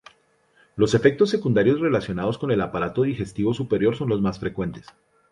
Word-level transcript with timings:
Los 0.77 0.95
efectos 0.95 1.29
secundarios 1.29 1.79
relacionados 1.79 2.39
con 2.39 2.49
el 2.49 2.61
aparato 2.61 3.03
digestivo 3.03 3.53
superior 3.53 3.95
son 3.95 4.09
los 4.09 4.19
más 4.19 4.39
frecuentes. 4.39 4.87